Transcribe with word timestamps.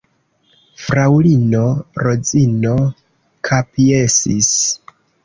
Fraŭlino 0.85 1.61
Rozino 2.05 2.71
kapjesis. 3.51 4.49